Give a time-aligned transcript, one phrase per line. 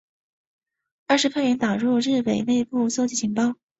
[1.05, 3.53] 二是派员打入日伪内部搜集情报。